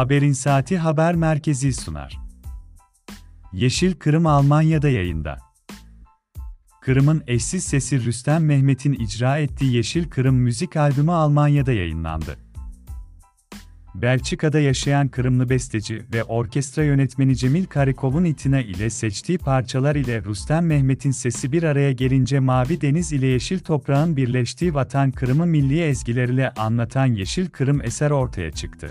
Haberin 0.00 0.32
Saati 0.32 0.78
Haber 0.78 1.14
Merkezi 1.14 1.72
sunar. 1.72 2.18
Yeşil 3.52 3.94
Kırım 3.94 4.26
Almanya'da 4.26 4.88
yayında. 4.88 5.38
Kırım'ın 6.80 7.22
eşsiz 7.26 7.64
sesi 7.64 8.04
Rüstem 8.04 8.44
Mehmet'in 8.44 8.92
icra 8.92 9.38
ettiği 9.38 9.74
Yeşil 9.76 10.10
Kırım 10.10 10.34
müzik 10.34 10.76
albümü 10.76 11.12
Almanya'da 11.12 11.72
yayınlandı. 11.72 12.36
Belçika'da 13.94 14.60
yaşayan 14.60 15.08
Kırımlı 15.08 15.50
besteci 15.50 16.02
ve 16.12 16.24
orkestra 16.24 16.84
yönetmeni 16.84 17.36
Cemil 17.36 17.64
Karikov'un 17.64 18.24
itina 18.24 18.60
ile 18.60 18.90
seçtiği 18.90 19.38
parçalar 19.38 19.96
ile 19.96 20.24
Rüstem 20.24 20.66
Mehmet'in 20.66 21.10
sesi 21.10 21.52
bir 21.52 21.62
araya 21.62 21.92
gelince 21.92 22.40
Mavi 22.40 22.80
Deniz 22.80 23.12
ile 23.12 23.26
Yeşil 23.26 23.58
Toprağın 23.58 24.16
birleştiği 24.16 24.74
vatan 24.74 25.10
Kırım'ı 25.10 25.46
milli 25.46 25.82
ezgileriyle 25.82 26.50
anlatan 26.50 27.06
Yeşil 27.06 27.50
Kırım 27.50 27.84
eser 27.84 28.10
ortaya 28.10 28.52
çıktı. 28.52 28.90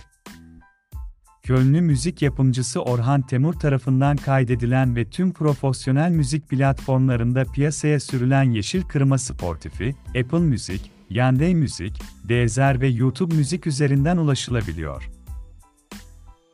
Kölnlü 1.49 1.81
müzik 1.81 2.21
yapımcısı 2.21 2.81
Orhan 2.81 3.21
Temur 3.21 3.53
tarafından 3.53 4.17
kaydedilen 4.17 4.95
ve 4.95 5.05
tüm 5.05 5.33
profesyonel 5.33 6.11
müzik 6.11 6.49
platformlarında 6.49 7.43
piyasaya 7.43 7.99
sürülen 7.99 8.43
Yeşil 8.43 8.81
Kırma 8.81 9.17
Sportifi, 9.17 9.95
Apple 10.07 10.39
Müzik, 10.39 10.91
Yandex 11.09 11.53
Müzik, 11.53 12.01
Deezer 12.23 12.81
ve 12.81 12.87
YouTube 12.87 13.35
Müzik 13.35 13.67
üzerinden 13.67 14.17
ulaşılabiliyor. 14.17 15.09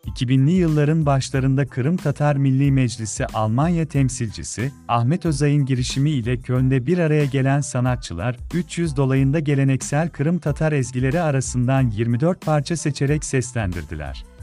2000'li 0.06 0.52
yılların 0.52 1.06
başlarında 1.06 1.66
Kırım 1.66 1.98
Tatar 1.98 2.36
Milli 2.36 2.72
Meclisi 2.72 3.26
Almanya 3.26 3.86
temsilcisi 3.86 4.72
Ahmet 4.88 5.26
Özay'ın 5.26 5.66
girişimi 5.66 6.12
ile 6.12 6.38
Köln'de 6.38 6.86
bir 6.86 6.98
araya 6.98 7.26
gelen 7.26 7.62
sanatçılar 7.62 8.38
300 8.54 8.98
dolayında 8.98 9.40
geleneksel 9.40 10.10
Kırım 10.10 10.40
Tatar 10.40 10.72
ezgileri 10.72 11.22
arasından 11.22 11.90
24 11.90 12.46
parça 12.46 12.78
seçerek 12.78 13.26
seslendirdiler. 13.26 14.35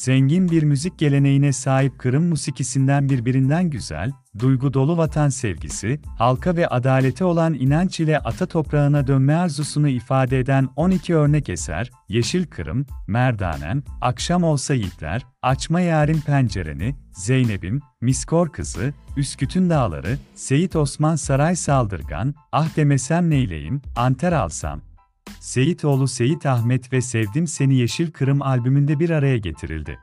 Zengin 0.00 0.50
bir 0.50 0.62
müzik 0.62 0.98
geleneğine 0.98 1.52
sahip 1.52 1.98
Kırım 1.98 2.28
musikisinden 2.28 3.08
birbirinden 3.08 3.70
güzel, 3.70 4.12
duygu 4.38 4.74
dolu 4.74 4.96
vatan 4.96 5.28
sevgisi, 5.28 6.00
halka 6.18 6.56
ve 6.56 6.68
adalete 6.68 7.24
olan 7.24 7.54
inanç 7.54 8.00
ile 8.00 8.18
ata 8.18 8.46
toprağına 8.46 9.06
dönme 9.06 9.34
arzusunu 9.34 9.88
ifade 9.88 10.38
eden 10.38 10.68
12 10.76 11.16
örnek 11.16 11.48
eser, 11.48 11.90
Yeşil 12.08 12.46
Kırım, 12.46 12.86
Merdanem, 13.06 13.82
Akşam 14.00 14.44
Olsa 14.44 14.74
Yiğitler, 14.74 15.26
Açma 15.42 15.80
Yarim 15.80 16.20
Pencereni, 16.20 16.94
Zeynep'im, 17.12 17.80
Miskor 18.00 18.48
Kızı, 18.52 18.92
Üsküt'ün 19.16 19.70
Dağları, 19.70 20.18
Seyit 20.34 20.76
Osman 20.76 21.16
Saray 21.16 21.56
Saldırgan, 21.56 22.34
Ah 22.52 22.76
Demesem 22.76 23.30
Neyleyim, 23.30 23.82
Anter 23.96 24.32
Alsam, 24.32 24.80
Seyitoğlu 25.40 26.08
Seyit 26.08 26.46
Ahmet 26.46 26.92
ve 26.92 27.00
Sevdim 27.00 27.46
Seni 27.46 27.74
Yeşil 27.74 28.10
Kırım 28.10 28.42
albümünde 28.42 29.00
bir 29.00 29.10
araya 29.10 29.38
getirildi. 29.38 29.98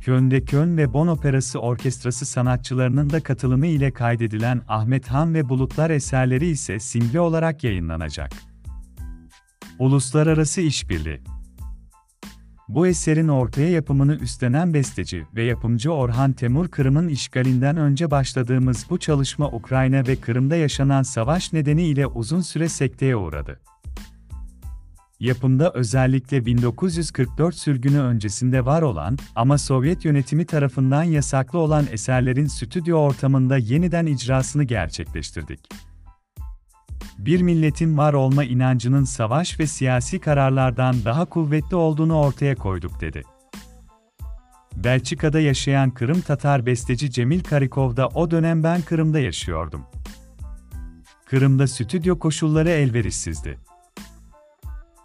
Köln'de 0.00 0.44
Köln 0.44 0.76
ve 0.76 0.92
Bon 0.92 1.06
Operası 1.06 1.58
Orkestrası 1.58 2.26
sanatçılarının 2.26 3.10
da 3.10 3.22
katılımı 3.22 3.66
ile 3.66 3.90
kaydedilen 3.90 4.62
Ahmet 4.68 5.08
Han 5.08 5.34
ve 5.34 5.48
Bulutlar 5.48 5.90
eserleri 5.90 6.46
ise 6.46 6.78
single 6.78 7.20
olarak 7.20 7.64
yayınlanacak. 7.64 8.32
Uluslararası 9.78 10.60
İşbirliği 10.60 11.20
Bu 12.68 12.86
eserin 12.86 13.28
ortaya 13.28 13.70
yapımını 13.70 14.14
üstlenen 14.14 14.74
besteci 14.74 15.26
ve 15.36 15.42
yapımcı 15.44 15.92
Orhan 15.92 16.32
Temur 16.32 16.68
Kırım'ın 16.68 17.08
işgalinden 17.08 17.76
önce 17.76 18.10
başladığımız 18.10 18.86
bu 18.90 18.98
çalışma 18.98 19.46
Ukrayna 19.48 20.06
ve 20.06 20.16
Kırım'da 20.16 20.56
yaşanan 20.56 21.02
savaş 21.02 21.52
nedeniyle 21.52 22.06
uzun 22.06 22.40
süre 22.40 22.68
sekteye 22.68 23.16
uğradı. 23.16 23.60
Yapımda 25.20 25.70
özellikle 25.74 26.46
1944 26.46 27.54
sürgünü 27.54 28.00
öncesinde 28.00 28.64
var 28.64 28.82
olan 28.82 29.18
ama 29.36 29.58
Sovyet 29.58 30.04
yönetimi 30.04 30.44
tarafından 30.46 31.02
yasaklı 31.02 31.58
olan 31.58 31.86
eserlerin 31.92 32.46
stüdyo 32.46 32.98
ortamında 32.98 33.56
yeniden 33.56 34.06
icrasını 34.06 34.64
gerçekleştirdik. 34.64 35.60
Bir 37.18 37.42
milletin 37.42 37.98
var 37.98 38.12
olma 38.12 38.44
inancının 38.44 39.04
savaş 39.04 39.60
ve 39.60 39.66
siyasi 39.66 40.18
kararlardan 40.18 40.96
daha 41.04 41.24
kuvvetli 41.24 41.76
olduğunu 41.76 42.18
ortaya 42.18 42.54
koyduk 42.54 43.00
dedi. 43.00 43.22
Belçika'da 44.76 45.40
yaşayan 45.40 45.90
Kırım 45.90 46.20
Tatar 46.20 46.66
besteci 46.66 47.10
Cemil 47.10 47.40
Karikov 47.40 47.96
da 47.96 48.08
o 48.08 48.30
dönem 48.30 48.62
ben 48.62 48.82
Kırım'da 48.82 49.18
yaşıyordum. 49.18 49.82
Kırım'da 51.26 51.66
stüdyo 51.66 52.18
koşulları 52.18 52.70
elverişsizdi 52.70 53.69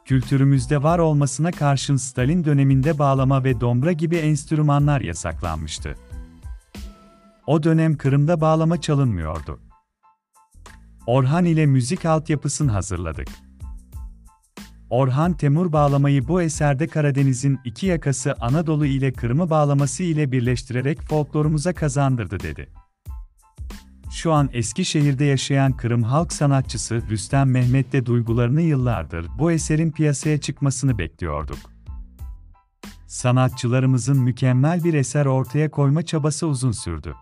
kültürümüzde 0.06 0.84
var 0.84 1.00
olmasına 1.00 1.52
karşın 1.52 1.96
Stalin 1.96 2.46
döneminde 2.46 3.00
bağlama 3.00 3.44
ve 3.44 3.62
dombra 3.62 3.92
gibi 3.92 4.16
enstrümanlar 4.16 5.02
yasaklanmıştı. 5.02 5.96
O 7.48 7.64
dönem 7.64 7.98
Kırım'da 7.98 8.42
bağlama 8.42 8.82
çalınmıyordu. 8.82 9.60
Orhan 11.08 11.46
ile 11.46 11.66
müzik 11.66 12.06
altyapısını 12.06 12.72
hazırladık. 12.72 13.28
Orhan 14.90 15.34
Temur 15.34 15.72
bağlamayı 15.72 16.28
bu 16.28 16.42
eserde 16.42 16.88
Karadeniz'in 16.88 17.60
iki 17.66 17.86
yakası 17.86 18.36
Anadolu 18.40 18.86
ile 18.86 19.14
Kırım'ı 19.14 19.50
bağlaması 19.50 20.04
ile 20.04 20.32
birleştirerek 20.32 21.02
folklorumuza 21.02 21.74
kazandırdı 21.74 22.40
dedi 22.40 22.84
şu 24.25 24.34
an 24.34 24.50
Eskişehir'de 24.53 25.25
yaşayan 25.25 25.74
Kırım 25.74 26.03
halk 26.03 26.34
sanatçısı 26.34 27.02
Rüstem 27.09 27.52
Mehmet 27.52 27.94
de 27.94 28.06
duygularını 28.06 28.62
yıllardır 28.62 29.28
bu 29.40 29.52
eserin 29.52 29.91
piyasaya 29.91 30.38
çıkmasını 30.41 30.97
bekliyorduk. 30.97 31.58
Sanatçılarımızın 33.08 34.18
mükemmel 34.18 34.84
bir 34.84 34.94
eser 34.94 35.25
ortaya 35.25 35.72
koyma 35.72 36.03
çabası 36.03 36.47
uzun 36.47 36.72
sürdü. 36.72 37.16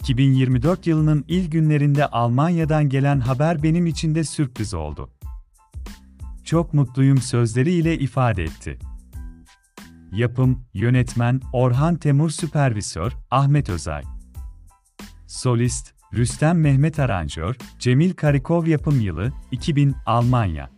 2024 0.00 0.86
yılının 0.86 1.24
ilk 1.28 1.52
günlerinde 1.52 2.06
Almanya'dan 2.06 2.88
gelen 2.88 3.20
haber 3.20 3.62
benim 3.62 3.86
için 3.86 4.14
de 4.14 4.24
sürpriz 4.24 4.74
oldu. 4.74 5.10
Çok 6.44 6.74
mutluyum 6.74 7.18
sözleriyle 7.18 7.98
ifade 7.98 8.44
etti. 8.44 8.78
Yapım, 10.12 10.64
yönetmen, 10.74 11.40
Orhan 11.52 11.96
Temur 11.96 12.30
Süpervisör, 12.30 13.12
Ahmet 13.30 13.68
Özay. 13.68 14.13
Solist, 15.34 15.94
Rüstem 16.14 16.60
Mehmet 16.60 16.98
Aranjör, 16.98 17.56
Cemil 17.78 18.12
Karikov 18.12 18.66
Yapım 18.66 19.00
Yılı, 19.00 19.32
2000, 19.50 19.94
Almanya. 20.06 20.70